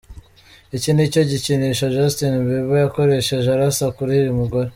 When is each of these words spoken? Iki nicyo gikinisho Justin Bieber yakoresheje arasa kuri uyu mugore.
Iki 0.75 0.89
nicyo 0.93 1.21
gikinisho 1.29 1.85
Justin 1.95 2.33
Bieber 2.45 2.77
yakoresheje 2.83 3.47
arasa 3.51 3.85
kuri 3.95 4.11
uyu 4.21 4.37
mugore. 4.39 4.69